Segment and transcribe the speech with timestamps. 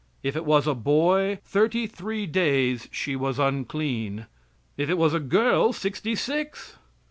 [0.23, 4.25] If it was a boy, thirty three days she was unclean;
[4.75, 6.75] if it was a girl, sixty six.